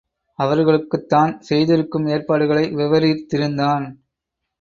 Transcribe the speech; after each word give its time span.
அவர்களுக்குத் 0.39 1.07
தான் 1.07 1.33
செய்திருக்கும் 1.41 2.07
ஏற்பாடுகளை 2.07 2.63
விவரித்திருந்தான். 2.71 3.85